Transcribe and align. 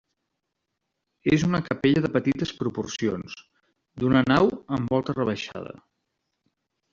És 1.35 1.43
una 1.47 1.59
capella 1.67 2.01
de 2.05 2.09
petites 2.15 2.53
proporcions, 2.61 3.37
d'una 4.05 4.25
nau, 4.33 4.51
amb 4.79 4.97
volta 4.97 5.17
rebaixada. 5.19 5.77